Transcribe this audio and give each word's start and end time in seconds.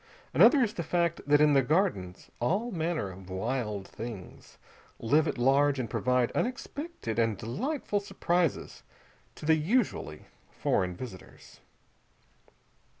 Another 0.33 0.63
is 0.63 0.73
the 0.73 0.81
fact 0.81 1.21
that 1.27 1.39
in 1.39 1.53
the 1.53 1.61
Gardens 1.61 2.31
all 2.39 2.71
manner 2.71 3.11
of 3.11 3.29
wild 3.29 3.87
things 3.87 4.57
live 4.97 5.27
at 5.27 5.37
large 5.37 5.77
and 5.79 5.87
provide 5.91 6.31
unexpected 6.31 7.19
and 7.19 7.37
delightful 7.37 7.99
surprises 7.99 8.81
to 9.35 9.45
the 9.45 9.53
usually 9.53 10.25
foreign 10.49 10.95
visitors. 10.95 11.59